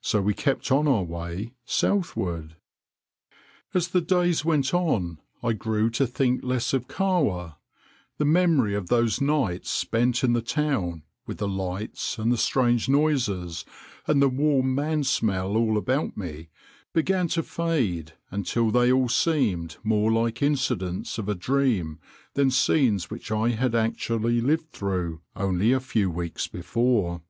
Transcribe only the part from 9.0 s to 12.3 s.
nights spent in the town, with the lights,